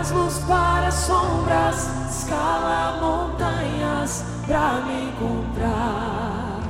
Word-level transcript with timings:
Traz 0.00 0.12
luz 0.12 0.38
para 0.48 0.90
sombras, 0.90 1.90
escala 2.08 2.96
montanhas 3.02 4.24
pra 4.46 4.80
me 4.86 5.10
encontrar. 5.10 6.60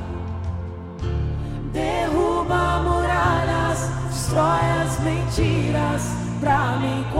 Derruba 1.73 2.83
muralhas, 2.83 3.89
destrói 4.09 4.83
as 4.83 4.99
mentiras 5.05 6.03
pra 6.41 6.77
me 6.79 7.03
encontrar. 7.03 7.20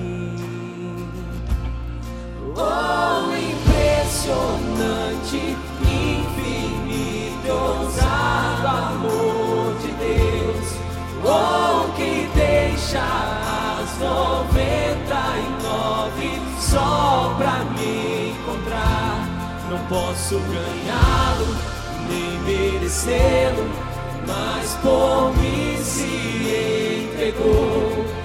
Oh, 2.55 3.31
impressionante, 3.33 5.57
infinito, 5.81 7.51
ousado 7.51 8.67
amor 8.67 9.73
de 9.81 9.91
Deus. 9.93 10.75
Oh, 11.23 11.91
que 11.95 12.29
deixa 12.35 12.99
as 12.99 13.97
noventa 13.99 15.37
e 15.37 15.63
nove 15.63 16.41
só 16.59 17.33
pra 17.37 17.63
me 17.75 18.31
encontrar. 18.31 19.27
Não 19.69 19.79
posso 19.87 20.39
ganhá-lo, 20.39 21.47
nem 22.09 22.39
merecê-lo, 22.41 23.69
mas 24.27 24.73
por 24.81 25.31
mim 25.37 25.77
se 25.81 27.11
entregou. 27.13 28.20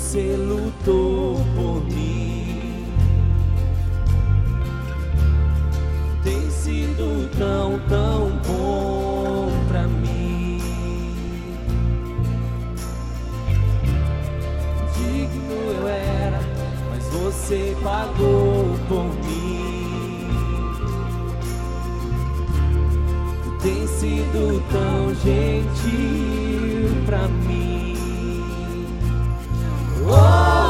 Você 0.00 0.34
lutou 0.34 1.36
por 1.54 1.84
mim. 1.84 2.84
Tem 6.24 6.50
sido 6.50 7.30
tão, 7.38 7.78
tão 7.88 8.30
bom 8.48 9.50
pra 9.68 9.86
mim. 9.86 10.58
Digno 14.96 15.54
eu 15.78 15.88
era, 15.88 16.40
mas 16.90 17.04
você 17.08 17.76
pagou 17.82 18.76
por 18.88 19.04
mim. 19.24 20.26
Tem 23.62 23.86
sido 23.86 24.62
tão 24.72 25.14
gentil 25.14 27.04
pra 27.06 27.28
mim. 27.28 27.69
Oh, 30.12 30.69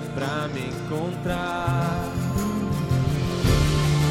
pra 0.15 0.47
me 0.53 0.67
encontrar. 0.67 1.99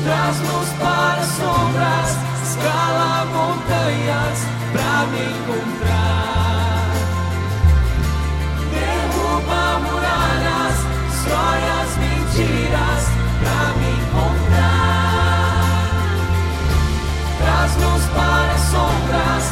Traz-nos 0.03 0.69
para 0.79 1.23
sombras, 1.23 2.17
escala 2.43 3.27
montanhas 3.27 4.39
pra 4.73 5.07
me 5.07 5.21
encontrar. 5.21 6.91
Derruba 8.73 9.79
muralhas, 9.81 10.77
histórias, 11.13 11.91
mentiras 11.99 13.03
pra 13.41 13.61
me 13.79 13.91
encontrar. 14.01 15.21
Traz-nos 17.39 18.05
para 18.15 18.57
sombras, 18.59 19.45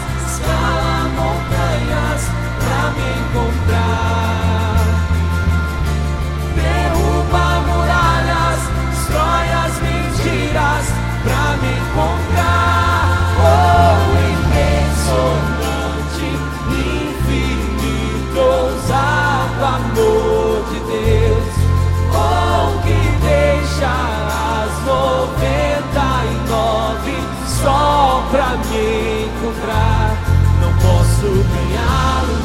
pra 28.30 28.56
me 28.56 29.24
encontrar. 29.24 30.16
Não 30.60 30.72
posso 30.74 31.28
ganhá-lo, 31.52 32.36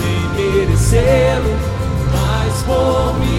nem 0.00 0.22
merecê-lo, 0.34 1.54
mas 2.12 2.62
vou 2.62 3.14
me 3.14 3.29